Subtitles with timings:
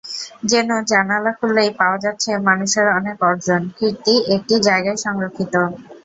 [0.45, 5.53] যেন জানালা খুললেই পাওয়া যাচ্ছে মানুষের অনেক অর্জন, কীর্তি একটি জায়গায় সংরক্ষিত।